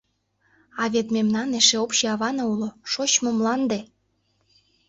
[0.81, 3.79] А вет мемнан эше общий авана уло— шочмо мланде!